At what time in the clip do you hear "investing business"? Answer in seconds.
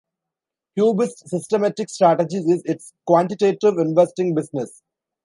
3.77-4.81